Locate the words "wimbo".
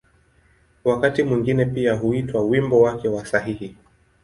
2.41-2.81